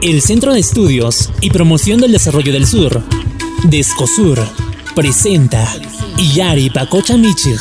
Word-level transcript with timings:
El 0.00 0.22
Centro 0.22 0.54
de 0.54 0.60
Estudios 0.60 1.30
y 1.40 1.50
Promoción 1.50 2.00
del 2.00 2.12
Desarrollo 2.12 2.52
del 2.52 2.68
Sur, 2.68 3.02
Descosur, 3.64 4.38
presenta 4.94 5.68
Iyari 6.16 6.70
Pacocha 6.70 7.16
Michig. 7.16 7.58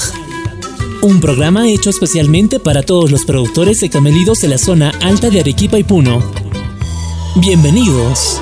Un 1.02 1.20
programa 1.20 1.68
hecho 1.68 1.90
especialmente 1.90 2.60
para 2.60 2.84
todos 2.84 3.10
los 3.10 3.26
productores 3.26 3.80
de 3.80 3.90
camelidos 3.90 4.42
de 4.42 4.50
la 4.50 4.60
zona 4.60 4.92
alta 5.02 5.32
de 5.32 5.40
Arequipa 5.40 5.80
y 5.80 5.84
Puno. 5.84 6.32
Bienvenidos. 7.38 8.40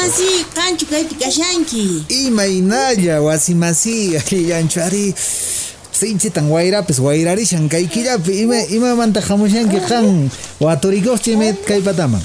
Wasimasi 0.00 0.44
kanchu 0.54 0.86
kaypi 0.86 1.14
kashanki. 1.14 2.04
Imaynalla 2.08 3.20
wasimasi 3.20 4.16
alliyanchu 4.16 4.80
ari 4.86 5.14
sinchitan 5.92 6.48
wayrapis 6.50 6.98
wayrarishan 6.98 7.68
kaykillapi 7.68 8.40
ima 8.40 8.64
imamanta 8.64 9.20
hamushanki 9.20 9.76
qan 9.84 10.30
waturikuqchimi 10.60 11.52
kaypataman 11.68 12.22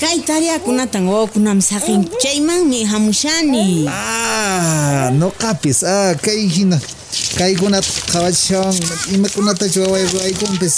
Kay 0.00 0.20
tariakunatan 0.20 1.08
wawakunam 1.08 1.62
saqin 1.64 2.04
chaymanmi 2.20 2.84
hamushani. 2.84 3.88
Ah, 3.88 5.08
noqapis 5.14 5.88
ah 5.88 6.12
kay 6.20 6.52
hina 6.52 6.76
kaykunata 7.38 7.88
qhawachishawan 8.12 8.76
imakunatachu 9.14 9.80
wawaykunpis 9.82 10.74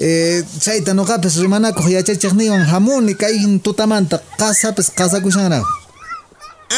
eh, 0.00 0.42
chayta 0.64 0.94
noqapis 0.94 1.36
rimanakuq 1.42 1.86
yachachiqninwan 1.96 2.64
hamuni 2.72 3.14
kay 3.14 3.34
tutamanta 3.64 4.18
qasapis 4.40 4.90
qasakushanraq 4.98 5.64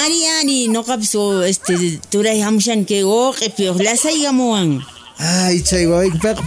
Ari 0.04 0.20
ari 0.40 0.58
noqapis 0.74 1.14
o 1.14 1.42
este 1.46 1.74
turay 2.10 2.40
hamushani 2.42 2.84
kay 2.84 3.02
woqepi 3.04 3.64
lasaygamuwan 3.86 4.82
Ay, 5.18 5.62
chay 5.62 5.86
wawaykupiqa 5.86 6.42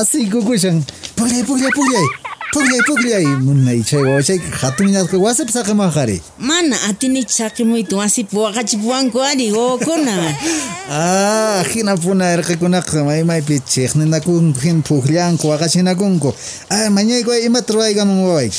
así 0.00 0.24
kukushan 0.32 0.78
puglay 1.16 1.42
puglay 1.46 2.06
Pukllay, 2.50 2.82
pukllay, 2.82 3.26
munaychay 3.46 4.02
wawachay 4.02 4.38
hatuminasqa 4.42 5.14
wasipi 5.18 5.52
saqiman 5.54 5.86
qari. 5.94 6.18
Mana 6.38 6.74
atinichu 6.90 7.30
saqimuyta 7.30 7.94
wasipi 7.96 8.34
waqachipuwanku 8.36 9.22
ari 9.22 9.52
wawakuna. 9.54 10.14
ah, 10.90 11.62
hina 11.62 11.94
puna 11.96 12.34
irqikunaqa 12.34 13.04
maymaypi 13.06 13.62
chiqninakunku 13.62 14.58
hina 14.60 14.82
pukllanku 14.82 15.46
waqachinakunku. 15.46 16.34
Ay, 16.74 16.90
mañayku 16.90 17.30
ay 17.30 17.46
imata 17.46 17.70
ruwaykaman 17.70 18.18
wawayki. 18.18 18.58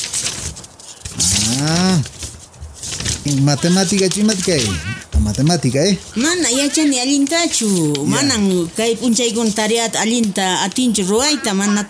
Ah, 1.68 2.00
ah 2.00 2.00
matemática 3.44 4.08
chuimatkay. 4.08 4.64
Matemática 5.22 5.80
eh 5.86 5.98
Mana 6.16 6.50
yachani 6.50 7.00
allintachu 7.00 7.68
manan 8.06 8.70
kay 8.76 8.96
p'unchaykuna 8.96 9.52
tariata 9.52 10.00
allinta 10.00 10.62
atinchu 10.62 11.04
ruwayta 11.04 11.54
mana 11.54 11.86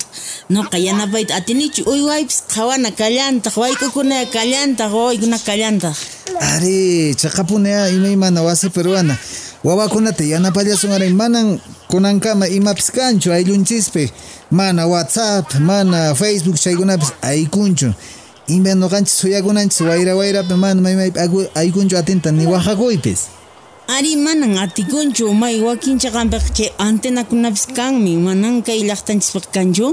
noqa 0.50 0.78
yanapayta 0.78 1.36
atinichu 1.36 1.84
uywaypis 1.90 2.44
qhawana 2.54 2.92
kallantaq 2.92 3.58
wayk'ukuna 3.58 4.26
kallantaq 4.26 4.92
wawaykuna 4.94 5.40
kallantaq 5.40 5.96
Ari, 6.42 7.14
chaqapuna 7.16 7.90
imaymana 7.90 8.42
wasi 8.42 8.70
peruana. 8.70 9.18
Wawakunata 9.64 10.24
yanapallasungaray 10.24 11.14
manan 11.14 11.60
kunankama 11.88 12.48
imapis 12.48 12.92
kanchu 12.92 13.32
ayllunchispi. 13.34 14.12
Mana 14.52 14.88
WhatsApp, 14.88 15.60
mana 15.60 16.16
Facebook 16.16 16.56
chaykunapis 16.58 17.12
aykunchu. 17.22 17.94
Ima 18.56 18.74
noqanchis 18.76 19.16
suyakunanchis 19.22 19.82
wayra 19.90 20.14
wayrapi 20.20 20.54
mana 20.64 20.82
maymaypi 20.86 21.20
agu- 21.26 21.50
aykunchu 21.62 21.96
atinta 22.02 22.32
ni 22.32 22.46
waqakuypis. 22.54 23.20
Ari 23.98 24.16
manan 24.26 24.54
atikunchu 24.66 25.26
may 25.42 25.56
wakinchaqanpiq 25.68 26.46
chay 26.58 26.70
antenakunapis 26.88 27.64
kanmi 27.78 28.14
manan 28.28 28.56
kay 28.68 28.80
llaqtanchispaq 28.90 29.46
kanchu 29.56 29.88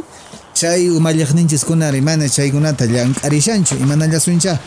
Chay 0.58 0.90
umallaqninchis 0.98 1.62
kunari 1.68 2.00
mana 2.08 2.26
chaykunata 2.36 2.84
llank'arishanchu 2.94 3.74
imanallasuncha. 3.84 4.58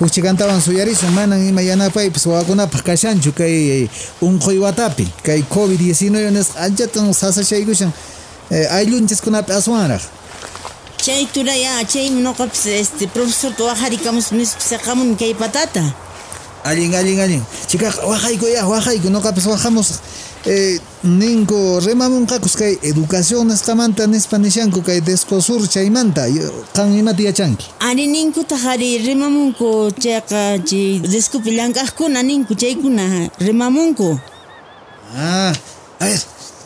Huchikantawan 0.00 0.60
suyarisun 0.60 1.12
manan 1.18 1.40
ima 1.50 1.62
yanapaypis 1.70 2.26
wawakunapaq 2.26 2.82
kashanchu 2.88 3.30
kay 3.40 3.86
unquy 4.22 4.58
watapi. 4.64 5.06
Kay 5.22 5.40
COVID-19 5.54 6.30
nisqa 6.36 6.58
anchatan 6.66 7.12
sasachaykushan 7.14 7.92
eh, 8.50 8.66
ayllunchaskunapi 8.76 9.52
aswanraq. 9.52 10.02
Chay 11.06 11.22
turaya 11.34 11.72
chay 11.92 12.06
noqapis 12.26 12.64
este 12.82 13.04
profesor 13.14 13.52
waqharikamus 13.68 14.26
nisqamun 14.38 15.10
kay 15.20 15.32
patata 15.42 15.84
Allin, 16.66 16.90
allin, 16.98 17.20
allin. 17.20 17.42
Chica, 17.70 17.86
wajayku 18.10 18.46
ya, 18.50 18.66
wajayku, 18.66 19.06
noqapis 19.08 19.46
wajamus. 19.46 19.88
Eh, 20.46 20.80
ninku 21.04 21.78
rimamunqakus 21.86 22.54
kay 22.58 22.72
educación 22.82 23.46
nisqamanta 23.46 24.06
nispa 24.10 24.36
nishanku 24.38 24.82
kay 24.82 24.98
descosur 25.00 25.62
chaymanta. 25.74 26.24
Qan 26.74 26.90
imata 27.00 27.22
yachanki. 27.22 27.66
ari 27.88 28.06
ninkutaq 28.14 28.62
ari 28.66 28.98
rimamunku 28.98 29.94
chayqa 30.02 30.58
chay 30.68 30.98
deskupi 31.12 31.50
llank'aqkuna 31.58 32.20
ninku 32.30 32.52
chaykuna 32.62 33.04
rimamunku 33.46 34.18
Ah, 35.14 35.52
a 36.00 36.04
ver. 36.04 36.18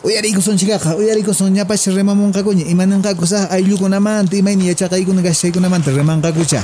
Uyarikusun 0.03 0.57
chikaqa, 0.57 0.95
uyarikusun 0.97 1.53
ñapash 1.53 1.87
rimamunqakuña. 1.93 2.65
Imananqakus 2.65 3.33
ah, 3.33 3.47
ayllukunamanta, 3.53 4.35
imayni 4.35 4.67
yachaqaykuna 4.73 5.21
kashaykunamanta 5.21 5.91
rimanqakucha. 5.93 6.63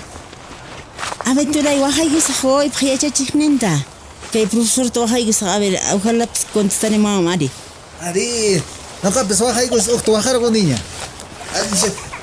A 1.25 1.33
ver, 1.35 1.45
turay 1.45 1.77
waqaykusaq 1.79 2.39
wawaypaq 2.43 2.81
yachachiqninta 2.81 3.71
kay 4.33 4.45
profesorta 4.47 4.99
waqaykusaq 5.05 5.49
a 5.49 5.59
ver 5.59 5.73
ojalapis 5.93 6.45
contestaremam 6.53 7.27
ari 7.27 7.49
Ari, 8.01 8.61
noqapis 9.03 9.39
wajaykus 9.41 9.87
uqta 9.89 10.11
wajarqu 10.11 10.49
niña. 10.49 10.77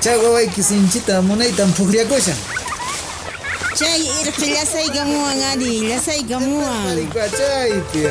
Chay 0.03 0.17
wawayki 0.19 0.63
sinchita 0.63 1.21
munaytan 1.21 1.71
pukriakushan. 1.77 2.35
chay 3.75 4.01
irqi 4.23 4.47
lasaykamuwan 4.55 5.39
ari 5.51 5.71
lasaykamuwan 5.89 6.95
Marico, 6.95 7.19
achaypi. 7.19 8.03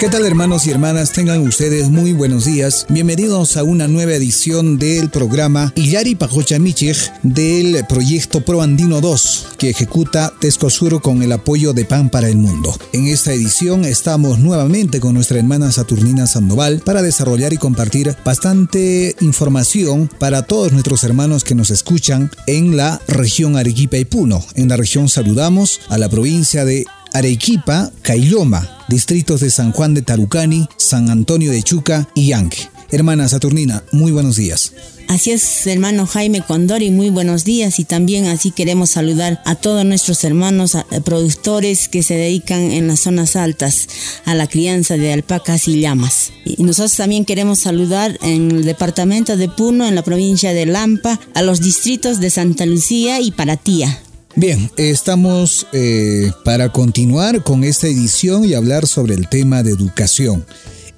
¿Qué 0.00 0.08
tal 0.08 0.24
hermanos 0.24 0.66
y 0.66 0.70
hermanas? 0.70 1.12
Tengan 1.12 1.46
ustedes 1.46 1.90
muy 1.90 2.14
buenos 2.14 2.46
días. 2.46 2.86
Bienvenidos 2.88 3.58
a 3.58 3.64
una 3.64 3.86
nueva 3.86 4.14
edición 4.14 4.78
del 4.78 5.10
programa 5.10 5.74
Iyari 5.76 6.14
Pajocha 6.14 6.58
Michig 6.58 6.96
del 7.22 7.84
proyecto 7.86 8.40
Pro 8.40 8.62
Andino 8.62 9.02
2 9.02 9.48
que 9.58 9.68
ejecuta 9.68 10.32
Tescosuro 10.40 11.00
con 11.00 11.22
el 11.22 11.30
apoyo 11.32 11.74
de 11.74 11.84
Pan 11.84 12.08
para 12.08 12.30
el 12.30 12.38
Mundo. 12.38 12.74
En 12.94 13.08
esta 13.08 13.34
edición 13.34 13.84
estamos 13.84 14.38
nuevamente 14.38 15.00
con 15.00 15.12
nuestra 15.12 15.36
hermana 15.36 15.70
Saturnina 15.70 16.26
Sandoval 16.26 16.80
para 16.82 17.02
desarrollar 17.02 17.52
y 17.52 17.58
compartir 17.58 18.16
bastante 18.24 19.14
información 19.20 20.10
para 20.18 20.44
todos 20.44 20.72
nuestros 20.72 21.04
hermanos 21.04 21.44
que 21.44 21.54
nos 21.54 21.70
escuchan 21.70 22.30
en 22.46 22.74
la 22.74 23.02
región 23.06 23.58
Arequipa 23.58 23.98
y 23.98 24.06
Puno. 24.06 24.42
En 24.54 24.70
la 24.70 24.78
región 24.78 25.10
saludamos 25.10 25.78
a 25.90 25.98
la 25.98 26.08
provincia 26.08 26.64
de 26.64 26.86
Arequipa, 27.12 27.90
Cailloma, 28.02 28.68
distritos 28.88 29.40
de 29.40 29.50
San 29.50 29.72
Juan 29.72 29.94
de 29.94 30.02
Tarucani, 30.02 30.68
San 30.76 31.10
Antonio 31.10 31.50
de 31.50 31.62
Chuca 31.62 32.08
y 32.14 32.28
Yanque. 32.28 32.68
Hermana 32.90 33.28
Saturnina, 33.28 33.84
muy 33.92 34.10
buenos 34.10 34.36
días. 34.36 34.72
Así 35.10 35.32
es, 35.32 35.66
hermano 35.66 36.06
Jaime 36.06 36.40
Condori, 36.40 36.90
muy 36.90 37.10
buenos 37.10 37.44
días 37.44 37.80
y 37.80 37.84
también 37.84 38.26
así 38.26 38.52
queremos 38.52 38.90
saludar 38.90 39.42
a 39.44 39.56
todos 39.56 39.84
nuestros 39.84 40.22
hermanos 40.22 40.76
eh, 40.76 41.00
productores 41.04 41.88
que 41.88 42.04
se 42.04 42.14
dedican 42.14 42.60
en 42.60 42.86
las 42.86 43.00
zonas 43.00 43.34
altas 43.34 43.88
a 44.24 44.34
la 44.34 44.46
crianza 44.46 44.96
de 44.96 45.12
alpacas 45.12 45.66
y 45.66 45.80
llamas. 45.80 46.32
Y 46.44 46.62
nosotros 46.62 46.96
también 46.96 47.24
queremos 47.24 47.58
saludar 47.58 48.18
en 48.22 48.52
el 48.52 48.64
departamento 48.64 49.36
de 49.36 49.48
Puno, 49.48 49.88
en 49.88 49.96
la 49.96 50.04
provincia 50.04 50.52
de 50.52 50.66
Lampa, 50.66 51.18
a 51.34 51.42
los 51.42 51.60
distritos 51.60 52.20
de 52.20 52.30
Santa 52.30 52.64
Lucía 52.64 53.20
y 53.20 53.32
Paratía. 53.32 54.00
Bien, 54.36 54.70
estamos 54.76 55.66
eh, 55.72 56.30
para 56.44 56.70
continuar 56.70 57.42
con 57.42 57.64
esta 57.64 57.88
edición 57.88 58.44
y 58.44 58.54
hablar 58.54 58.86
sobre 58.86 59.14
el 59.14 59.28
tema 59.28 59.64
de 59.64 59.72
educación. 59.72 60.46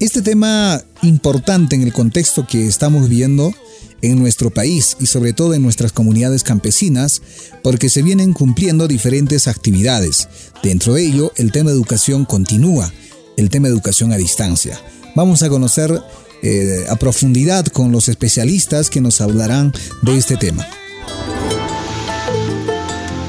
Este 0.01 0.21
tema 0.21 0.83
importante 1.03 1.75
en 1.75 1.83
el 1.83 1.95
contexto 1.95 2.47
que 2.47 2.67
estamos 2.67 3.09
viendo 3.09 3.55
en 4.03 4.19
nuestro 4.19 4.51
país 4.51 4.97
y 5.01 5.07
sobre 5.07 5.33
todo 5.33 5.55
en 5.55 5.63
nuestras 5.63 5.93
comunidades 5.93 6.43
campesinas, 6.43 7.23
porque 7.63 7.89
se 7.89 8.03
vienen 8.03 8.35
cumpliendo 8.35 8.87
diferentes 8.87 9.49
actividades. 9.49 10.29
Dentro 10.63 10.95
de 10.95 11.07
ello, 11.07 11.33
el 11.37 11.53
tema 11.53 11.71
de 11.71 11.77
educación 11.77 12.27
continúa, 12.27 12.93
el 13.39 13.49
tema 13.49 13.69
de 13.69 13.75
educación 13.75 14.13
a 14.13 14.19
distancia. 14.19 14.79
Vamos 15.17 15.43
a 15.43 15.49
conocer 15.49 16.03
eh, 16.43 16.85
a 16.91 16.97
profundidad 16.97 17.67
con 17.67 17.93
los 17.93 18.09
especialistas 18.09 18.91
que 18.91 19.01
nos 19.01 19.21
hablarán 19.23 19.73
de 20.03 20.19
este 20.19 20.37
tema. 20.37 20.67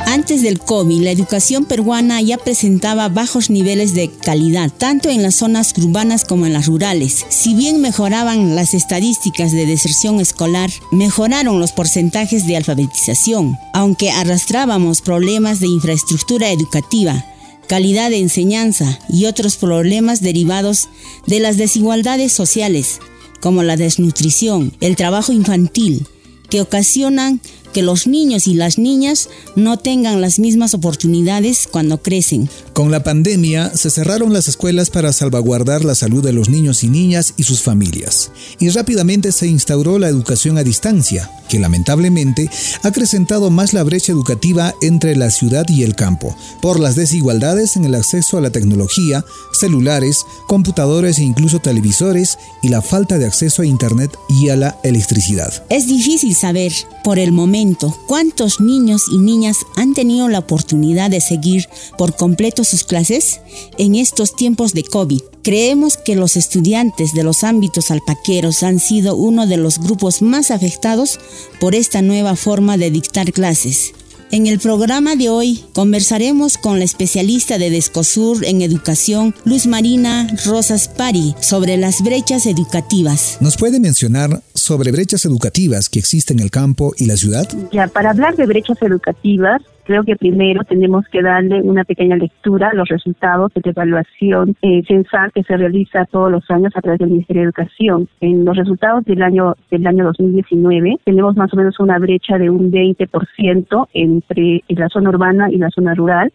Antes 0.06 0.42
del 0.42 0.60
COVID, 0.60 1.02
la 1.02 1.12
educación 1.12 1.66
peruana 1.66 2.22
ya 2.22 2.38
presentaba 2.38 3.10
bajos 3.10 3.50
niveles 3.50 3.94
de 3.94 4.10
calidad, 4.10 4.72
tanto 4.72 5.10
en 5.10 5.24
las 5.24 5.36
zonas 5.36 5.74
urbanas 5.78 6.26
como 6.26 6.46
en 6.46 6.54
las 6.54 6.68
rurales. 6.68 7.26
Si 7.30 7.56
bien 7.56 7.82
mejoraban 7.82 8.56
las 8.56 8.74
estadísticas 8.74 9.52
de 9.54 9.66
deserción 9.66 10.20
escolar, 10.20 10.70
mejoraron 10.92 11.60
los 11.60 11.72
porcentajes 11.72 12.46
de 12.46 12.58
alfabetización, 12.58 13.58
aunque 13.74 14.12
arrastrábamos 14.12 15.02
problemas 15.02 15.60
de 15.60 15.68
infraestructura 15.68 16.52
educativa, 16.52 17.26
calidad 17.68 18.10
de 18.10 18.20
enseñanza 18.20 19.00
y 19.10 19.26
otros 19.26 19.56
problemas 19.56 20.22
derivados 20.22 20.90
de 21.26 21.40
las 21.40 21.58
desigualdades 21.58 22.34
sociales, 22.34 23.00
como 23.42 23.64
la 23.64 23.78
desnutrición, 23.78 24.74
el 24.80 24.96
trabajo 24.96 25.32
infantil, 25.32 26.06
que 26.50 26.62
ocasionan 26.62 27.42
que 27.74 27.82
los 27.82 28.08
niños 28.08 28.48
y 28.48 28.54
las 28.54 28.78
niñas 28.78 29.30
no 29.56 29.78
tengan 29.78 30.22
las 30.22 30.40
mismas 30.40 30.74
oportunidades 30.74 31.68
cuando 31.70 32.02
crecen. 32.02 32.50
Con 32.74 32.92
la 32.92 33.04
pandemia 33.04 33.76
se 33.76 33.90
cerraron 33.90 34.32
las 34.32 34.48
escuelas 34.48 34.90
para 34.90 35.12
salvaguardar 35.12 35.84
la 35.84 35.96
salud 35.96 36.24
de 36.24 36.34
los 36.34 36.50
niños 36.50 36.84
y 36.84 36.90
niñas 36.90 37.34
y 37.38 37.44
sus 37.44 37.62
familias, 37.62 38.32
y 38.60 38.70
rápidamente 38.70 39.32
se 39.32 39.48
instauró 39.48 40.00
la 40.00 40.08
educación 40.08 40.58
a 40.58 40.64
distancia, 40.64 41.30
que 41.50 41.60
lamentablemente 41.60 42.50
ha 42.84 42.88
acrecentado 42.88 43.50
más 43.50 43.74
la 43.74 43.84
brecha 43.84 44.12
educativa 44.12 44.74
entre 44.82 45.16
la 45.16 45.30
ciudad 45.30 45.66
y 45.68 45.84
el 45.84 45.96
campo, 45.96 46.36
por 46.62 46.80
las 46.80 46.96
desigualdades 46.96 47.76
en 47.76 47.86
el 47.86 47.96
acceso 47.96 48.38
a 48.38 48.42
la 48.42 48.52
tecnología, 48.52 49.26
celulares, 49.60 50.26
computadores 50.48 51.20
e 51.20 51.24
incluso 51.24 51.60
televisores 51.60 52.38
y 52.62 52.70
la 52.70 52.82
falta 52.82 53.18
de 53.18 53.26
acceso 53.26 53.62
a 53.62 53.66
Internet 53.66 54.12
y 54.30 54.50
a 54.50 54.56
la 54.56 54.78
electricidad. 54.84 55.64
Es 55.70 55.88
difícil 55.88 56.36
saber, 56.36 56.72
por 57.04 57.20
el 57.20 57.32
momento, 57.32 57.63
¿cuántos 58.08 58.60
niños 58.60 59.04
y 59.12 59.18
niñas 59.18 59.58
han 59.76 59.94
tenido 59.94 60.28
la 60.28 60.40
oportunidad 60.40 61.10
de 61.10 61.22
seguir 61.22 61.68
por 61.98 62.16
completo 62.16 62.64
sus 62.64 62.84
clases 62.84 63.40
en 63.78 63.96
estos 63.96 64.36
tiempos 64.36 64.74
de 64.74 64.84
COVID? 64.84 65.22
Creemos 65.44 65.98
que 65.98 66.16
los 66.16 66.36
estudiantes 66.36 67.14
de 67.14 67.24
los 67.24 67.44
ámbitos 67.44 67.92
alpaqueros 67.92 68.64
han 68.64 68.80
sido 68.80 69.16
uno 69.16 69.48
de 69.48 69.58
los 69.58 69.80
grupos 69.80 70.22
más 70.22 70.52
afectados 70.52 71.20
por 71.60 71.76
esta 71.76 72.02
nueva 72.02 72.36
forma 72.36 72.78
de 72.78 72.92
dictar 72.92 73.32
clases. 73.32 73.94
En 74.34 74.48
el 74.48 74.58
programa 74.58 75.16
de 75.16 75.30
hoy 75.30 75.64
conversaremos 75.74 76.58
con 76.58 76.80
la 76.80 76.86
especialista 76.86 77.60
de 77.60 77.70
Descosur 77.70 78.44
en 78.46 78.64
educación, 78.64 79.36
Luz 79.46 79.68
Marina 79.68 80.28
Rosas 80.46 80.88
Pari, 80.88 81.36
sobre 81.40 81.78
las 81.78 82.02
brechas 82.02 82.48
educativas. 82.48 83.38
¿Nos 83.42 83.58
puede 83.58 83.80
mencionar 83.80 84.42
sobre 84.64 84.92
brechas 84.92 85.26
educativas 85.26 85.90
que 85.90 86.00
existen 86.00 86.40
en 86.40 86.46
el 86.46 86.52
campo 86.52 86.94
y 86.98 87.06
la 87.06 87.18
ciudad? 87.18 87.48
Ya, 87.72 87.88
para 87.88 88.12
hablar 88.12 88.38
de 88.38 88.46
brechas 88.46 88.82
educativas, 88.82 89.62
creo 89.86 90.04
que 90.04 90.16
primero 90.16 90.64
tenemos 90.64 91.06
que 91.10 91.22
darle 91.22 91.62
una 91.62 91.84
pequeña 91.84 92.16
lectura 92.16 92.70
a 92.70 92.74
los 92.74 92.88
resultados 92.90 93.54
de 93.54 93.62
la 93.64 93.72
evaluación 93.72 94.56
eh, 94.62 94.84
censal 94.88 95.32
que 95.34 95.44
se 95.44 95.58
realiza 95.58 96.06
todos 96.06 96.32
los 96.32 96.50
años 96.50 96.74
a 96.76 96.82
través 96.82 97.00
del 97.00 97.10
Ministerio 97.10 97.42
de 97.42 97.46
Educación. 97.48 98.08
En 98.22 98.46
los 98.46 98.56
resultados 98.58 99.04
del 99.06 99.22
año 99.22 99.56
del 99.72 99.86
año 99.88 100.06
2019 100.06 100.98
tenemos 101.04 101.36
más 101.36 101.54
o 101.54 101.58
menos 101.58 101.80
una 101.80 102.00
brecha 102.00 102.38
de 102.38 102.50
un 102.50 102.72
20% 102.72 103.88
entre 103.94 104.64
la 104.70 104.90
zona 104.90 105.10
urbana 105.10 105.52
y 105.52 105.58
la 105.58 105.70
zona 105.70 105.94
rural. 105.94 106.32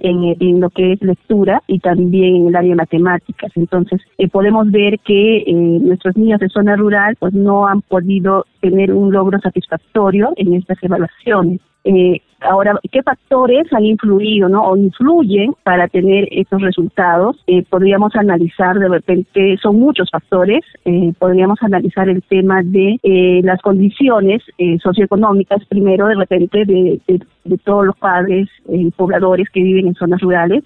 En, 0.00 0.60
lo 0.60 0.68
que 0.68 0.92
es 0.92 1.00
lectura 1.00 1.62
y 1.66 1.78
también 1.78 2.36
en 2.36 2.48
el 2.48 2.56
área 2.56 2.70
de 2.70 2.76
matemáticas. 2.76 3.50
Entonces, 3.54 3.98
eh, 4.18 4.28
podemos 4.28 4.70
ver 4.70 4.98
que 4.98 5.38
eh, 5.38 5.52
nuestros 5.54 6.18
niños 6.18 6.38
de 6.40 6.50
zona 6.50 6.76
rural 6.76 7.16
pues 7.18 7.32
no 7.32 7.66
han 7.66 7.80
podido 7.80 8.44
tener 8.60 8.92
un 8.92 9.10
logro 9.10 9.38
satisfactorio 9.40 10.34
en 10.36 10.52
estas 10.52 10.76
evaluaciones. 10.82 11.62
Eh, 11.84 12.20
ahora, 12.44 12.78
¿qué 12.90 13.02
factores 13.02 13.72
han 13.72 13.84
influido 13.84 14.48
¿no? 14.48 14.62
o 14.62 14.76
influyen 14.76 15.54
para 15.62 15.88
tener 15.88 16.28
estos 16.30 16.60
resultados? 16.60 17.42
Eh, 17.46 17.64
podríamos 17.68 18.14
analizar, 18.16 18.78
de 18.78 18.88
repente, 18.88 19.56
son 19.62 19.78
muchos 19.80 20.10
factores, 20.10 20.60
eh, 20.84 21.12
podríamos 21.18 21.62
analizar 21.62 22.08
el 22.08 22.22
tema 22.22 22.62
de 22.62 22.98
eh, 23.02 23.40
las 23.42 23.60
condiciones 23.62 24.42
eh, 24.58 24.78
socioeconómicas, 24.82 25.64
primero, 25.66 26.06
de 26.06 26.14
repente, 26.14 26.64
de, 26.64 27.00
de, 27.06 27.58
todos 27.64 27.86
los 27.86 27.96
padres 27.96 28.48
y 28.68 28.90
pobladores 28.90 29.48
que 29.50 29.62
viven 29.62 29.88
en 29.88 29.94
zonas 29.94 30.20
rurales, 30.20 30.64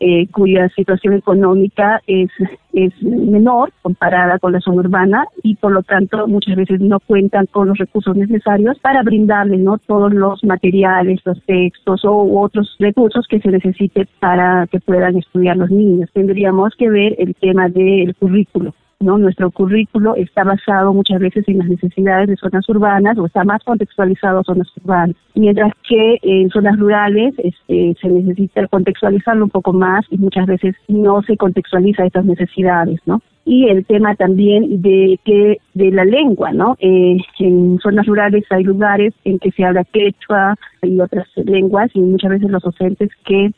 eh, 0.00 0.26
cuya 0.28 0.68
situación 0.70 1.14
económica 1.14 2.00
es, 2.06 2.30
es 2.72 2.92
menor 3.02 3.72
comparada 3.82 4.38
con 4.38 4.52
la 4.52 4.60
zona 4.60 4.80
urbana 4.80 5.26
y 5.42 5.56
por 5.56 5.72
lo 5.72 5.82
tanto 5.82 6.26
muchas 6.28 6.56
veces 6.56 6.80
no 6.80 7.00
cuentan 7.00 7.46
con 7.46 7.68
los 7.68 7.78
recursos 7.78 8.16
necesarios 8.16 8.78
para 8.80 9.02
brindarle 9.02 9.58
¿no? 9.58 9.78
todos 9.78 10.12
los 10.12 10.42
materiales, 10.44 11.20
los 11.24 11.42
textos 11.44 12.04
o 12.04 12.40
otros 12.40 12.76
recursos 12.78 13.26
que 13.28 13.40
se 13.40 13.50
necesite 13.50 14.08
para 14.20 14.66
que 14.66 14.80
puedan 14.80 15.16
estudiar 15.16 15.56
los 15.56 15.70
niños. 15.70 16.10
Tendríamos 16.12 16.74
que 16.76 16.88
ver 16.90 17.14
el 17.18 17.34
tema 17.34 17.68
del 17.68 18.14
currículo. 18.16 18.74
¿No? 19.00 19.16
Nuestro 19.16 19.50
currículo 19.50 20.16
está 20.16 20.44
basado 20.44 20.92
muchas 20.92 21.20
veces 21.20 21.44
en 21.48 21.58
las 21.58 21.68
necesidades 21.68 22.28
de 22.28 22.36
zonas 22.36 22.68
urbanas 22.68 23.16
o 23.18 23.26
está 23.26 23.44
más 23.44 23.62
contextualizado 23.62 24.40
a 24.40 24.44
zonas 24.44 24.68
urbanas, 24.82 25.16
mientras 25.34 25.72
que 25.88 26.18
en 26.22 26.50
zonas 26.50 26.78
rurales 26.78 27.34
este, 27.38 27.96
se 28.00 28.08
necesita 28.08 28.66
contextualizarlo 28.66 29.44
un 29.44 29.50
poco 29.50 29.72
más 29.72 30.04
y 30.10 30.18
muchas 30.18 30.46
veces 30.46 30.74
no 30.88 31.22
se 31.22 31.36
contextualiza 31.36 32.06
estas 32.06 32.24
necesidades, 32.24 33.00
¿no? 33.06 33.20
y 33.44 33.66
el 33.66 33.86
tema 33.86 34.14
también 34.14 34.82
de 34.82 35.18
que 35.24 35.56
de 35.72 35.90
la 35.90 36.04
lengua, 36.04 36.52
¿no? 36.52 36.76
Eh, 36.80 37.16
en 37.38 37.78
zonas 37.78 38.04
rurales 38.04 38.44
hay 38.50 38.62
lugares 38.62 39.14
en 39.24 39.38
que 39.38 39.50
se 39.52 39.64
habla 39.64 39.84
quechua 39.84 40.54
y 40.82 41.00
otras 41.00 41.26
lenguas 41.36 41.90
y 41.94 42.00
muchas 42.00 42.32
veces 42.32 42.50
los 42.50 42.62
docentes 42.62 43.08
que 43.24 43.52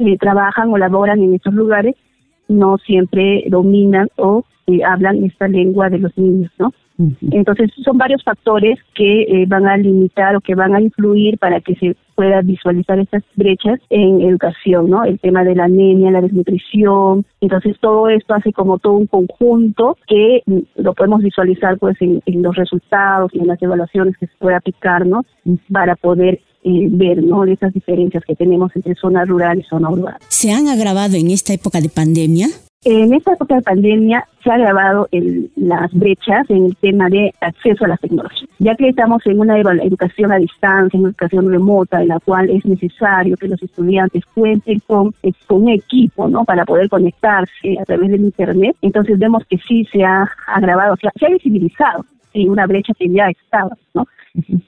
eh, 0.00 0.18
trabajan 0.18 0.70
o 0.70 0.76
laboran 0.76 1.22
en 1.22 1.32
estos 1.32 1.54
lugares 1.54 1.94
no 2.48 2.78
siempre 2.78 3.44
dominan 3.48 4.08
o 4.16 4.44
eh, 4.66 4.82
hablan 4.84 5.24
esta 5.24 5.48
lengua 5.48 5.88
de 5.90 5.98
los 5.98 6.16
niños, 6.18 6.50
¿no? 6.58 6.72
Entonces 7.30 7.70
son 7.84 7.98
varios 7.98 8.24
factores 8.24 8.78
que 8.94 9.22
eh, 9.22 9.44
van 9.46 9.66
a 9.66 9.76
limitar 9.76 10.34
o 10.34 10.40
que 10.40 10.54
van 10.54 10.74
a 10.74 10.80
influir 10.80 11.38
para 11.38 11.60
que 11.60 11.74
se 11.74 11.94
pueda 12.14 12.40
visualizar 12.40 12.98
estas 12.98 13.22
brechas 13.34 13.78
en 13.90 14.22
educación, 14.22 14.88
¿no? 14.88 15.04
El 15.04 15.18
tema 15.20 15.44
de 15.44 15.54
la 15.54 15.64
anemia, 15.64 16.10
la 16.10 16.22
desnutrición, 16.22 17.26
entonces 17.42 17.76
todo 17.80 18.08
esto 18.08 18.32
hace 18.32 18.52
como 18.52 18.78
todo 18.78 18.94
un 18.94 19.06
conjunto 19.06 19.98
que 20.06 20.42
mm, 20.46 20.58
lo 20.76 20.94
podemos 20.94 21.22
visualizar 21.22 21.76
pues 21.78 22.00
en, 22.00 22.22
en 22.24 22.42
los 22.42 22.56
resultados 22.56 23.30
y 23.34 23.40
en 23.40 23.48
las 23.48 23.60
evaluaciones 23.60 24.16
que 24.16 24.26
se 24.26 24.36
puede 24.38 24.56
aplicar, 24.56 25.06
¿no? 25.06 25.26
Para 25.70 25.96
poder 25.96 26.40
eh, 26.68 26.88
ver 26.90 27.22
¿no? 27.22 27.44
esas 27.44 27.72
diferencias 27.72 28.24
que 28.24 28.34
tenemos 28.34 28.74
entre 28.74 28.96
zona 28.96 29.24
rural 29.24 29.60
y 29.60 29.62
zona 29.62 29.88
urbana. 29.88 30.18
¿Se 30.26 30.50
han 30.50 30.66
agravado 30.66 31.14
en 31.14 31.30
esta 31.30 31.52
época 31.52 31.80
de 31.80 31.88
pandemia? 31.88 32.48
En 32.84 33.14
esta 33.14 33.34
época 33.34 33.54
de 33.54 33.62
pandemia 33.62 34.26
se 34.42 34.50
ha 34.50 34.54
agravado 34.54 35.08
el, 35.12 35.48
las 35.54 35.92
brechas 35.92 36.48
en 36.50 36.66
el 36.66 36.76
tema 36.76 37.08
de 37.08 37.32
acceso 37.40 37.84
a 37.84 37.88
la 37.88 37.96
tecnología, 37.96 38.48
ya 38.58 38.74
que 38.74 38.88
estamos 38.88 39.24
en 39.26 39.38
una 39.38 39.58
educación 39.58 40.32
a 40.32 40.38
distancia, 40.38 40.98
una 40.98 41.10
educación 41.10 41.50
remota, 41.50 42.02
en 42.02 42.08
la 42.08 42.18
cual 42.18 42.50
es 42.50 42.64
necesario 42.64 43.36
que 43.36 43.46
los 43.46 43.62
estudiantes 43.62 44.24
cuenten 44.34 44.80
con, 44.88 45.14
eh, 45.22 45.32
con 45.46 45.62
un 45.62 45.68
equipo 45.68 46.28
¿no? 46.28 46.44
para 46.44 46.64
poder 46.64 46.88
conectarse 46.88 47.78
a 47.80 47.84
través 47.84 48.10
del 48.10 48.22
Internet. 48.22 48.76
Entonces 48.82 49.18
vemos 49.20 49.44
que 49.48 49.58
sí 49.58 49.84
se 49.92 50.04
ha 50.04 50.28
agravado, 50.48 50.96
se 50.96 51.26
ha 51.26 51.30
visibilizado 51.30 52.04
en 52.42 52.50
una 52.50 52.66
brecha 52.66 52.92
que 52.98 53.08
ya 53.08 53.28
estaba, 53.28 53.76
¿no? 53.94 54.06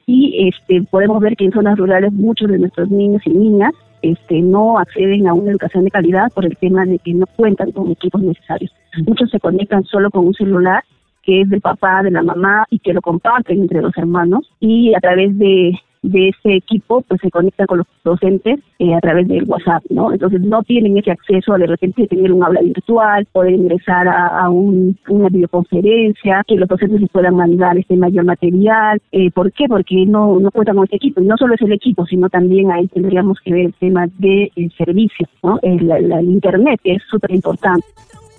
Y 0.06 0.48
este 0.48 0.82
podemos 0.90 1.20
ver 1.20 1.37
que 1.37 1.44
en 1.44 1.52
zonas 1.52 1.76
rurales 1.78 2.12
muchos 2.12 2.48
de 2.50 2.58
nuestros 2.58 2.90
niños 2.90 3.22
y 3.26 3.30
niñas 3.30 3.72
este, 4.02 4.40
no 4.40 4.78
acceden 4.78 5.26
a 5.26 5.34
una 5.34 5.50
educación 5.50 5.84
de 5.84 5.90
calidad 5.90 6.30
por 6.32 6.46
el 6.46 6.56
tema 6.56 6.84
de 6.84 6.98
que 6.98 7.14
no 7.14 7.26
cuentan 7.37 7.72
con 7.72 7.90
equipos 7.90 8.22
necesarios. 8.22 8.72
Muchos 9.06 9.30
se 9.30 9.40
conectan 9.40 9.84
solo 9.84 10.10
con 10.10 10.26
un 10.26 10.34
celular 10.34 10.84
que 11.22 11.42
es 11.42 11.50
del 11.50 11.60
papá, 11.60 12.02
de 12.02 12.10
la 12.10 12.22
mamá 12.22 12.64
y 12.70 12.78
que 12.78 12.94
lo 12.94 13.02
comparten 13.02 13.60
entre 13.60 13.82
los 13.82 13.96
hermanos 13.96 14.50
y 14.60 14.94
a 14.94 15.00
través 15.00 15.37
de 15.37 15.78
de 16.02 16.28
ese 16.28 16.56
equipo 16.56 17.02
pues 17.02 17.20
se 17.20 17.30
conecta 17.30 17.66
con 17.66 17.78
los 17.78 17.86
docentes 18.04 18.60
eh, 18.78 18.94
a 18.94 19.00
través 19.00 19.28
del 19.28 19.44
WhatsApp, 19.44 19.82
¿no? 19.90 20.12
Entonces 20.12 20.40
no 20.40 20.62
tienen 20.62 20.96
ese 20.98 21.10
acceso 21.10 21.54
a 21.54 21.58
de 21.58 21.66
repente 21.66 22.06
tener 22.06 22.32
un 22.32 22.42
aula 22.42 22.60
virtual, 22.60 23.26
poder 23.32 23.54
ingresar 23.54 24.08
a, 24.08 24.48
un, 24.48 24.98
una 25.08 25.28
videoconferencia, 25.28 26.42
que 26.46 26.56
los 26.56 26.68
docentes 26.68 27.00
les 27.00 27.10
puedan 27.10 27.36
mandar 27.36 27.76
este 27.78 27.96
mayor 27.96 28.24
material. 28.24 29.00
Eh, 29.12 29.30
¿Por 29.30 29.52
qué? 29.52 29.66
Porque 29.68 30.06
no, 30.06 30.38
no 30.40 30.50
cuentan 30.50 30.76
con 30.76 30.84
ese 30.84 30.96
equipo. 30.96 31.20
Y 31.20 31.26
no 31.26 31.36
solo 31.36 31.54
es 31.54 31.62
el 31.62 31.72
equipo, 31.72 32.06
sino 32.06 32.28
también 32.28 32.70
ahí 32.70 32.86
tendríamos 32.88 33.38
que 33.44 33.52
ver 33.52 33.66
el 33.66 33.74
tema 33.74 34.06
de 34.18 34.50
eh, 34.54 34.68
servicio, 34.76 35.28
¿no? 35.42 35.58
El, 35.62 35.90
el 35.90 36.28
Internet 36.28 36.80
es 36.84 37.02
súper 37.10 37.32
importante. 37.32 37.86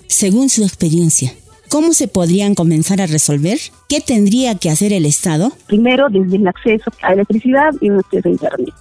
Según 0.06 0.48
su 0.48 0.62
experiencia, 0.62 1.30
¿Cómo 1.70 1.92
se 1.92 2.08
podrían 2.08 2.56
comenzar 2.56 3.00
a 3.00 3.06
resolver? 3.06 3.56
¿Qué 3.88 4.00
tendría 4.00 4.56
que 4.56 4.70
hacer 4.70 4.92
el 4.92 5.06
Estado? 5.06 5.52
Primero, 5.68 6.08
desde 6.10 6.34
el 6.34 6.48
acceso 6.48 6.90
a 7.00 7.12
electricidad 7.12 7.72
y 7.80 7.90
acceso 7.90 8.28
a 8.28 8.32
Internet. 8.32 8.74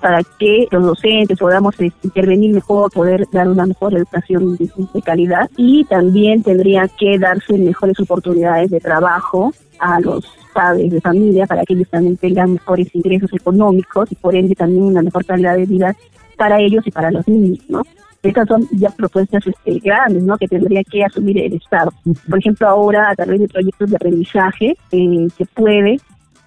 para 0.00 0.22
que 0.38 0.68
los 0.70 0.84
docentes 0.84 1.36
podamos 1.40 1.74
este, 1.80 1.92
intervenir 2.04 2.54
mejor, 2.54 2.92
poder 2.92 3.26
dar 3.32 3.48
una 3.48 3.66
mejor 3.66 3.94
educación 3.94 4.56
de, 4.58 4.70
de, 4.94 5.02
calidad 5.02 5.50
y 5.56 5.84
también 5.86 6.44
tendría 6.44 6.86
que 6.86 7.18
darse 7.18 7.58
mejores 7.58 7.98
oportunidades 7.98 8.70
de 8.70 8.78
trabajo 8.78 9.52
a 9.80 9.98
los 9.98 10.24
padres 10.54 10.92
de 10.92 11.00
familia 11.00 11.46
para 11.48 11.64
que 11.64 11.74
ellos 11.74 11.88
también 11.90 12.16
tengan 12.16 12.52
mejores 12.52 12.86
ingresos 12.94 13.32
económicos 13.32 14.12
y 14.12 14.14
por 14.14 14.36
ende 14.36 14.54
también 14.54 14.84
una 14.84 15.02
mejor 15.02 15.24
calidad 15.24 15.56
de 15.56 15.66
vida 15.66 15.96
para 16.36 16.60
ellos 16.60 16.86
y 16.86 16.92
para 16.92 17.10
los 17.10 17.26
niños, 17.26 17.58
¿no? 17.68 17.82
Estas 18.26 18.48
son 18.48 18.66
ya 18.72 18.90
propuestas 18.90 19.46
este, 19.46 19.78
grandes, 19.78 20.22
¿no? 20.22 20.36
Que 20.36 20.48
tendría 20.48 20.82
que 20.84 21.04
asumir 21.04 21.38
el 21.38 21.54
Estado. 21.54 21.92
Por 22.28 22.38
ejemplo, 22.38 22.68
ahora 22.68 23.10
a 23.10 23.14
través 23.14 23.40
de 23.40 23.48
proyectos 23.48 23.90
de 23.90 23.96
aprendizaje 23.96 24.76
eh, 24.92 25.28
se 25.36 25.44
puede 25.46 25.98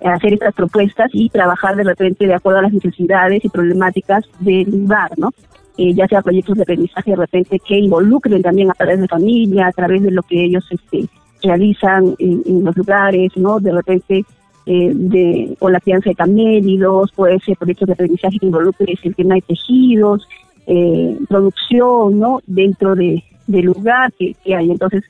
hacer 0.04 0.34
estas 0.34 0.54
propuestas 0.54 1.10
y 1.14 1.30
trabajar 1.30 1.76
de 1.76 1.84
repente 1.84 2.26
de 2.26 2.34
acuerdo 2.34 2.60
a 2.60 2.64
las 2.64 2.74
necesidades 2.74 3.44
y 3.44 3.50
problemáticas 3.50 4.26
del 4.40 4.70
lugar, 4.70 5.12
¿no? 5.18 5.32
Eh, 5.78 5.94
ya 5.94 6.08
sea 6.08 6.22
proyectos 6.22 6.58
de 6.58 6.64
aprendizaje 6.64 7.12
de 7.12 7.16
repente 7.16 7.60
que 7.60 7.78
involucren 7.78 8.42
también 8.42 8.70
a 8.70 8.74
través 8.74 9.00
de 9.00 9.08
familia, 9.08 9.68
a 9.68 9.72
través 9.72 10.04
de 10.04 10.12
lo 10.12 10.24
que 10.24 10.44
ellos 10.44 10.66
este, 10.70 11.08
realizan 11.42 12.16
en, 12.20 12.64
los 12.64 12.76
lugares, 12.76 13.32
¿no? 13.38 13.60
De 13.60 13.72
repente 13.72 14.26
eh, 14.66 14.92
de, 14.94 15.56
o 15.60 15.70
la 15.70 15.80
crianza 15.80 16.10
de 16.10 16.16
camélidos, 16.16 17.12
puede 17.14 17.40
ser 17.40 17.58
proyectos 17.58 17.88
de 17.88 17.94
aprendizaje 17.94 18.40
que 18.40 18.46
involucren 18.46 18.98
el 19.02 19.16
tema 19.16 19.36
de 19.36 19.42
tejidos, 19.42 20.28
eh, 20.72 21.18
producción, 21.28 22.20
¿no? 22.20 22.42
Dentro 22.46 22.96
de, 22.96 23.24
del 23.48 23.66
lugar 23.66 24.14
que, 24.14 24.36
hay. 24.56 24.70
Entonces, 24.70 25.04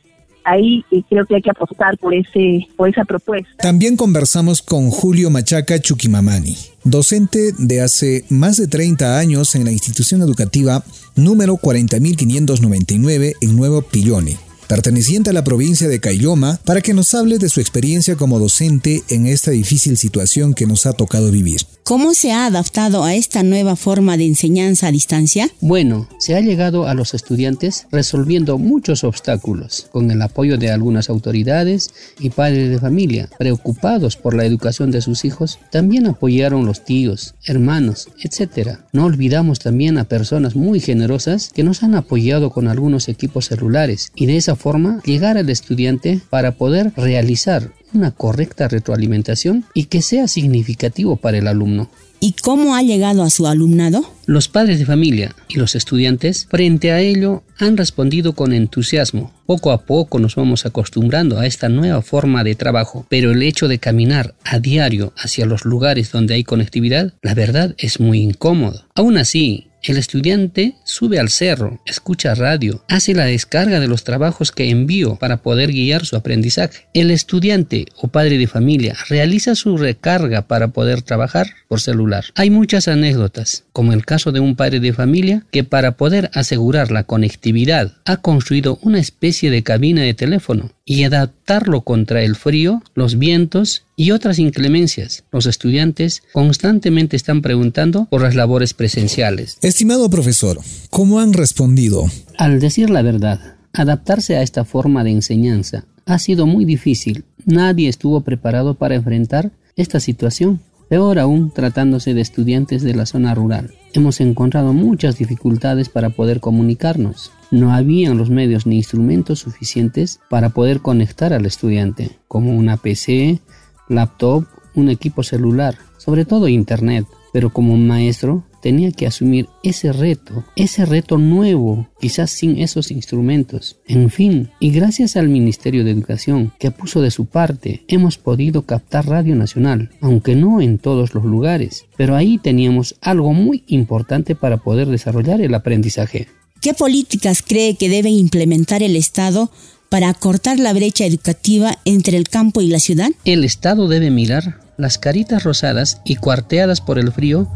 ahí 0.45 0.85
eh, 0.89 1.03
creo 1.09 1.25
que 1.25 1.35
hay 1.35 1.41
que 1.41 1.49
apostar 1.49 1.97
por 1.97 2.13
ese 2.13 2.65
por 2.77 2.87
esa 2.87 3.03
propuesta. 3.03 3.51
También 3.57 3.97
conversamos 3.97 4.61
con 4.61 4.89
Julio 4.89 5.29
Machaca 5.29 5.77
Chukimamani, 5.79 6.55
docente 6.85 7.51
de 7.57 7.81
hace 7.81 8.23
más 8.29 8.55
de 8.55 8.67
30 8.67 9.19
años 9.19 9.53
en 9.55 9.65
la 9.65 9.71
institución 9.73 10.21
educativa 10.21 10.81
número 11.17 11.57
40599 11.57 13.33
en 13.41 13.55
Nuevo 13.57 13.81
Pillone 13.81 14.37
perteneciente 14.69 15.31
a 15.31 15.33
la 15.33 15.43
provincia 15.43 15.87
de 15.87 15.99
Cayoma, 15.99 16.59
para 16.63 16.81
que 16.81 16.93
nos 16.93 17.15
hable 17.15 17.39
de 17.39 17.49
su 17.49 17.59
experiencia 17.59 18.15
como 18.15 18.37
docente 18.37 19.01
en 19.09 19.25
esta 19.25 19.49
difícil 19.49 19.97
situación 19.97 20.53
que 20.53 20.67
nos 20.67 20.85
ha 20.85 20.93
tocado 20.93 21.31
vivir. 21.31 21.61
¿Cómo 21.89 22.13
se 22.13 22.31
ha 22.31 22.45
adaptado 22.45 23.03
a 23.03 23.15
esta 23.15 23.41
nueva 23.41 23.75
forma 23.75 24.15
de 24.15 24.23
enseñanza 24.23 24.85
a 24.85 24.91
distancia? 24.91 25.49
Bueno, 25.59 26.07
se 26.19 26.35
ha 26.35 26.39
llegado 26.39 26.87
a 26.87 26.93
los 26.93 27.15
estudiantes 27.15 27.87
resolviendo 27.91 28.59
muchos 28.59 29.03
obstáculos, 29.03 29.87
con 29.91 30.11
el 30.11 30.21
apoyo 30.21 30.59
de 30.59 30.69
algunas 30.69 31.09
autoridades 31.09 31.91
y 32.19 32.29
padres 32.29 32.69
de 32.69 32.77
familia, 32.77 33.27
preocupados 33.39 34.17
por 34.17 34.35
la 34.35 34.45
educación 34.45 34.91
de 34.91 35.01
sus 35.01 35.25
hijos, 35.25 35.57
también 35.71 36.05
apoyaron 36.05 36.67
los 36.67 36.85
tíos, 36.85 37.33
hermanos, 37.43 38.09
etc. 38.21 38.81
No 38.91 39.05
olvidamos 39.05 39.57
también 39.57 39.97
a 39.97 40.03
personas 40.03 40.55
muy 40.55 40.79
generosas 40.79 41.49
que 41.51 41.63
nos 41.63 41.81
han 41.81 41.95
apoyado 41.95 42.51
con 42.51 42.67
algunos 42.67 43.09
equipos 43.09 43.45
celulares 43.45 44.11
y 44.13 44.27
de 44.27 44.37
esa 44.37 44.55
forma 44.55 45.01
llegar 45.05 45.39
al 45.39 45.49
estudiante 45.49 46.21
para 46.29 46.51
poder 46.51 46.93
realizar 46.95 47.71
una 47.93 48.11
correcta 48.11 48.67
retroalimentación 48.67 49.65
y 49.73 49.85
que 49.85 50.01
sea 50.01 50.27
significativo 50.27 51.15
para 51.17 51.37
el 51.37 51.47
alumno. 51.47 51.89
¿Y 52.21 52.33
cómo 52.33 52.75
ha 52.75 52.81
llegado 52.81 53.23
a 53.23 53.29
su 53.29 53.47
alumnado? 53.47 54.03
Los 54.25 54.49
padres 54.49 54.77
de 54.77 54.85
familia 54.85 55.35
y 55.47 55.57
los 55.57 55.75
estudiantes 55.75 56.47
frente 56.49 56.91
a 56.91 56.99
ello 56.99 57.43
han 57.57 57.77
respondido 57.77 58.33
con 58.33 58.51
entusiasmo. 58.51 59.31
Poco 59.45 59.71
a 59.71 59.85
poco 59.85 60.19
nos 60.19 60.35
vamos 60.35 60.65
acostumbrando 60.65 61.39
a 61.39 61.45
esta 61.45 61.69
nueva 61.69 62.01
forma 62.01 62.43
de 62.43 62.55
trabajo, 62.55 63.05
pero 63.09 63.31
el 63.31 63.41
hecho 63.41 63.69
de 63.69 63.79
caminar 63.79 64.35
a 64.43 64.59
diario 64.59 65.13
hacia 65.15 65.45
los 65.45 65.63
lugares 65.63 66.11
donde 66.11 66.33
hay 66.33 66.43
conectividad, 66.43 67.13
la 67.21 67.33
verdad 67.33 67.73
es 67.77 68.01
muy 68.01 68.19
incómodo. 68.19 68.83
Aún 68.95 69.17
así, 69.17 69.68
el 69.83 69.97
estudiante 69.97 70.75
sube 70.83 71.19
al 71.19 71.29
cerro, 71.29 71.79
escucha 71.85 72.35
radio, 72.35 72.83
hace 72.87 73.13
la 73.13 73.25
descarga 73.25 73.79
de 73.79 73.87
los 73.87 74.03
trabajos 74.03 74.51
que 74.51 74.69
envío 74.69 75.15
para 75.15 75.37
poder 75.37 75.71
guiar 75.71 76.05
su 76.05 76.15
aprendizaje. 76.15 76.87
El 76.93 77.11
estudiante 77.11 77.85
o 77.95 78.09
padre 78.09 78.37
de 78.37 78.47
familia 78.47 78.95
realiza 79.07 79.55
su 79.55 79.77
recarga 79.77 80.43
para 80.43 80.69
poder 80.69 81.01
trabajar 81.01 81.47
por 81.67 81.79
celular. 81.79 82.25
Hay 82.35 82.49
muchas 82.49 82.87
anécdotas, 82.87 83.63
como 83.71 83.93
el 83.93 84.05
caso 84.05 84.31
de 84.31 84.39
un 84.39 84.55
padre 84.55 84.79
de 84.79 84.93
familia 84.93 85.45
que 85.51 85.63
para 85.63 85.93
poder 85.93 86.29
asegurar 86.33 86.91
la 86.91 87.03
conectividad 87.03 87.93
ha 88.05 88.17
construido 88.17 88.79
una 88.81 88.99
especie 88.99 89.49
de 89.51 89.63
cabina 89.63 90.01
de 90.01 90.13
teléfono 90.13 90.71
y 90.83 91.03
adaptarlo 91.03 91.81
contra 91.81 92.23
el 92.23 92.35
frío, 92.35 92.81
los 92.95 93.19
vientos 93.19 93.83
y 93.95 94.09
otras 94.09 94.39
inclemencias. 94.39 95.23
Los 95.31 95.45
estudiantes 95.45 96.23
constantemente 96.31 97.15
están 97.15 97.43
preguntando 97.43 98.07
por 98.09 98.21
las 98.23 98.33
labores 98.33 98.73
presenciales. 98.73 99.57
Estimado 99.69 100.09
profesor, 100.09 100.59
¿cómo 100.89 101.19
han 101.19 101.31
respondido? 101.31 102.05
Al 102.39 102.59
decir 102.59 102.89
la 102.89 103.03
verdad, 103.03 103.53
adaptarse 103.71 104.35
a 104.35 104.41
esta 104.41 104.65
forma 104.65 105.03
de 105.03 105.11
enseñanza 105.11 105.85
ha 106.07 106.17
sido 106.17 106.47
muy 106.47 106.65
difícil. 106.65 107.23
Nadie 107.45 107.87
estuvo 107.87 108.21
preparado 108.21 108.73
para 108.73 108.95
enfrentar 108.95 109.51
esta 109.75 109.99
situación. 109.99 110.59
Peor 110.89 111.19
aún 111.19 111.51
tratándose 111.51 112.15
de 112.15 112.21
estudiantes 112.21 112.81
de 112.81 112.95
la 112.95 113.05
zona 113.05 113.35
rural. 113.35 113.75
Hemos 113.93 114.21
encontrado 114.21 114.73
muchas 114.73 115.19
dificultades 115.19 115.87
para 115.87 116.09
poder 116.09 116.39
comunicarnos. 116.39 117.31
No 117.51 117.71
habían 117.71 118.17
los 118.17 118.31
medios 118.31 118.65
ni 118.65 118.77
instrumentos 118.77 119.37
suficientes 119.37 120.19
para 120.31 120.49
poder 120.49 120.79
conectar 120.79 121.31
al 121.31 121.45
estudiante, 121.45 122.17
como 122.27 122.57
una 122.57 122.77
PC, 122.77 123.39
laptop, 123.87 124.45
un 124.73 124.89
equipo 124.89 125.21
celular, 125.21 125.77
sobre 125.99 126.25
todo 126.25 126.47
internet. 126.47 127.05
Pero 127.31 127.51
como 127.51 127.77
maestro 127.77 128.43
tenía 128.61 128.91
que 128.91 129.07
asumir 129.07 129.47
ese 129.63 129.93
reto, 129.93 130.43
ese 130.55 130.85
reto 130.85 131.17
nuevo, 131.17 131.87
quizás 131.99 132.31
sin 132.31 132.57
esos 132.57 132.91
instrumentos. 132.91 133.77
En 133.87 134.09
fin, 134.09 134.49
y 134.59 134.71
gracias 134.71 135.15
al 135.15 135.29
Ministerio 135.29 135.83
de 135.83 135.91
Educación 135.91 136.51
que 136.59 136.71
puso 136.71 137.01
de 137.01 137.11
su 137.11 137.25
parte, 137.25 137.83
hemos 137.87 138.17
podido 138.17 138.63
captar 138.63 139.07
Radio 139.07 139.35
Nacional, 139.35 139.91
aunque 140.01 140.35
no 140.35 140.61
en 140.61 140.77
todos 140.77 141.13
los 141.13 141.23
lugares, 141.23 141.85
pero 141.97 142.15
ahí 142.15 142.37
teníamos 142.37 142.95
algo 143.01 143.33
muy 143.33 143.63
importante 143.67 144.35
para 144.35 144.57
poder 144.57 144.87
desarrollar 144.87 145.41
el 145.41 145.53
aprendizaje. 145.53 146.27
¿Qué 146.61 146.73
políticas 146.73 147.41
cree 147.41 147.75
que 147.75 147.87
debe 147.87 148.09
implementar 148.09 148.83
el 148.83 148.97
Estado 148.97 149.49
para 149.89 150.09
acortar 150.09 150.59
la 150.59 150.73
brecha 150.73 151.05
educativa 151.05 151.77
entre 151.85 152.17
el 152.17 152.29
campo 152.29 152.61
y 152.61 152.67
la 152.67 152.79
ciudad? 152.79 153.09
El 153.25 153.43
Estado 153.43 153.87
debe 153.87 154.11
mirar 154.11 154.59
las 154.77 154.97
caritas 154.97 155.43
rosadas 155.43 156.01
y 156.05 156.15
cuarteadas 156.15 156.81
por 156.81 156.99
el 156.99 157.11
frío 157.11 157.47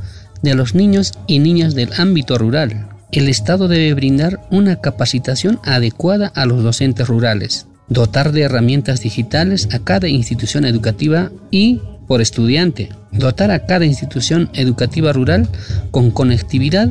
de 0.42 0.56
los 0.56 0.76
niños 0.76 1.14
y 1.28 1.40
niñas 1.40 1.74
del 1.74 1.94
ámbito 1.98 2.38
rural. 2.38 2.90
El 3.12 3.30
Estado 3.30 3.68
debe 3.68 3.94
brindar 3.94 4.46
una 4.52 4.82
capacitación 4.82 5.60
adecuada 5.64 6.32
a 6.36 6.46
los 6.46 6.64
docentes 6.64 7.08
rurales, 7.08 7.68
dotar 7.88 8.32
de 8.32 8.42
herramientas 8.42 9.02
digitales 9.02 9.70
a 9.72 9.80
cada 9.80 10.10
institución 10.10 10.66
educativa 10.66 11.32
y, 11.52 11.80
por 12.08 12.22
estudiante, 12.22 12.90
dotar 13.12 13.52
a 13.52 13.66
cada 13.66 13.86
institución 13.86 14.50
educativa 14.54 15.14
rural 15.14 15.48
con 15.92 16.12
conectividad 16.12 16.90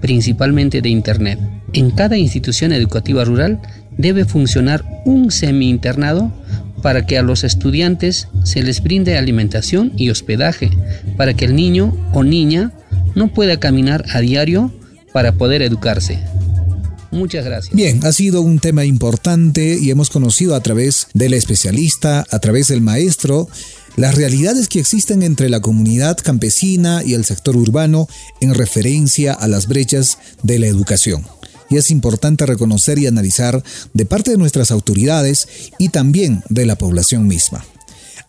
principalmente 0.00 0.80
de 0.80 0.88
Internet. 0.88 1.38
En 1.72 1.90
cada 1.90 2.16
institución 2.16 2.72
educativa 2.72 3.24
rural 3.24 3.60
debe 3.98 4.24
funcionar 4.24 4.84
un 5.04 5.30
semi-internado 5.30 6.32
para 6.82 7.04
que 7.06 7.18
a 7.18 7.22
los 7.22 7.44
estudiantes 7.44 8.28
se 8.44 8.62
les 8.62 8.82
brinde 8.82 9.18
alimentación 9.18 9.92
y 9.96 10.10
hospedaje, 10.10 10.70
para 11.16 11.34
que 11.34 11.44
el 11.44 11.56
niño 11.56 11.94
o 12.12 12.22
niña 12.22 12.72
no 13.14 13.28
pueda 13.28 13.60
caminar 13.60 14.04
a 14.12 14.20
diario 14.20 14.72
para 15.12 15.32
poder 15.32 15.62
educarse. 15.62 16.20
Muchas 17.10 17.44
gracias. 17.44 17.74
Bien, 17.74 18.04
ha 18.04 18.12
sido 18.12 18.42
un 18.42 18.58
tema 18.58 18.84
importante 18.84 19.78
y 19.80 19.90
hemos 19.90 20.10
conocido 20.10 20.54
a 20.54 20.60
través 20.60 21.08
del 21.14 21.34
especialista, 21.34 22.24
a 22.30 22.38
través 22.38 22.68
del 22.68 22.82
maestro, 22.82 23.48
las 23.96 24.14
realidades 24.14 24.68
que 24.68 24.78
existen 24.78 25.22
entre 25.22 25.48
la 25.48 25.60
comunidad 25.60 26.18
campesina 26.18 27.02
y 27.04 27.14
el 27.14 27.24
sector 27.24 27.56
urbano 27.56 28.06
en 28.40 28.54
referencia 28.54 29.32
a 29.32 29.48
las 29.48 29.66
brechas 29.66 30.18
de 30.42 30.58
la 30.60 30.66
educación. 30.66 31.24
Y 31.70 31.76
es 31.76 31.90
importante 31.90 32.46
reconocer 32.46 32.98
y 32.98 33.06
analizar 33.06 33.62
de 33.92 34.06
parte 34.06 34.30
de 34.30 34.38
nuestras 34.38 34.70
autoridades 34.70 35.48
y 35.78 35.90
también 35.90 36.42
de 36.48 36.66
la 36.66 36.76
población 36.76 37.26
misma. 37.26 37.64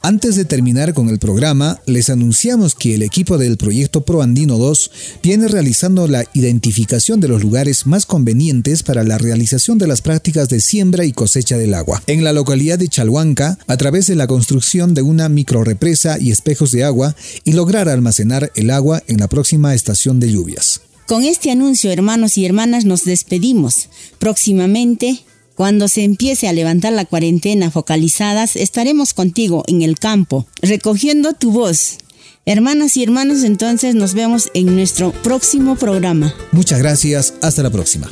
Antes 0.01 0.38
de 0.38 0.46
terminar 0.46 0.93
con 0.93 1.10
el 1.10 1.19
programa, 1.19 1.81
les 1.86 2.10
anunciamos 2.10 2.74
que 2.74 2.96
el 2.96 3.03
equipo 3.03 3.38
del 3.38 3.58
proyecto 3.58 4.05
ProAndino 4.05 4.58
2 4.58 4.91
viene 5.22 5.50
realizando 5.50 6.08
la 6.08 6.24
identificación 6.34 7.19
de 7.19 7.27
los 7.27 7.43
lugares 7.43 7.86
más 7.86 8.05
convenientes 8.05 8.81
para 8.81 9.03
la 9.03 9.17
realización 9.17 9.77
de 9.77 9.88
las 9.88 10.01
prácticas 10.01 10.48
de 10.48 10.62
siembra 10.62 11.03
y 11.03 11.12
cosecha 11.12 11.58
del 11.58 11.74
agua. 11.74 12.01
En 12.08 12.24
la 12.24 12.31
localidad 12.31 12.79
de 12.79 12.88
Chalhuanca, 12.88 13.60
a 13.67 13.75
través 13.75 14.08
de 14.08 14.15
la 14.15 14.27
construcción 14.27 14.93
de 14.93 15.01
una 15.01 15.27
microrepresa 15.27 16.17
y 16.17 16.31
espejos 16.31 16.72
de 16.72 16.86
agua 16.86 17.13
y 17.43 17.51
lograr 17.51 17.89
almacenar 17.89 18.53
el 18.55 18.69
agua 18.69 19.03
en 19.08 19.17
la 19.17 19.27
próxima 19.27 19.75
estación 19.75 20.22
de 20.22 20.31
lluvias. 20.31 20.79
Con 21.09 21.23
este 21.23 21.49
anuncio, 21.49 21.91
hermanos 21.91 22.37
y 22.37 22.45
hermanas, 22.45 22.85
nos 22.85 23.03
despedimos. 23.03 23.89
Próximamente 24.19 25.23
cuando 25.55 25.87
se 25.87 26.03
empiece 26.03 26.47
a 26.47 26.53
levantar 26.53 26.93
la 26.93 27.03
cuarentena 27.03 27.71
focalizadas, 27.71 28.55
estaremos 28.55 29.15
contigo 29.15 29.63
en 29.65 29.81
el 29.81 29.97
campo, 29.97 30.45
recogiendo 30.61 31.33
tu 31.33 31.51
voz. 31.51 31.97
Hermanas 32.45 32.95
y 32.95 33.03
hermanos, 33.03 33.43
entonces 33.43 33.95
nos 33.95 34.13
vemos 34.13 34.51
en 34.53 34.75
nuestro 34.75 35.11
próximo 35.11 35.75
programa. 35.75 36.31
Muchas 36.51 36.77
gracias, 36.77 37.33
hasta 37.41 37.63
la 37.63 37.71
próxima. 37.71 38.07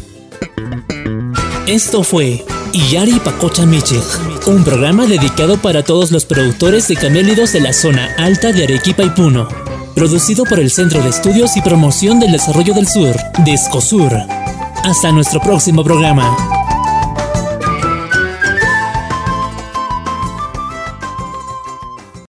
Esto 1.68 2.02
fue 2.02 2.44
Iyari 2.74 3.20
Pacocha 3.20 3.66
Michich 3.66 4.02
Un 4.48 4.64
programa 4.64 5.06
dedicado 5.06 5.62
para 5.62 5.84
todos 5.84 6.12
los 6.12 6.26
productores 6.26 6.88
de 6.88 6.96
camélidos 6.96 7.54
de 7.54 7.62
la 7.62 7.74
zona 7.74 8.10
alta 8.18 8.52
de 8.52 8.64
Arequipa 8.64 9.04
y 9.04 9.10
Puno. 9.12 9.48
Producido 9.98 10.44
por 10.44 10.60
el 10.60 10.70
Centro 10.70 11.02
de 11.02 11.10
Estudios 11.10 11.58
y 11.58 11.62
Promoción 11.64 12.20
del 12.20 12.32
Desarrollo 12.32 12.76
del 12.76 12.88
Sur, 12.88 13.16
DESCOSUR. 13.44 14.14
Hasta 14.84 15.12
nuestro 15.12 15.42
próximo 15.42 15.84
programa. 15.84 16.57